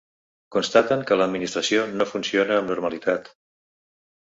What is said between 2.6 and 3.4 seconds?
amb normalitat.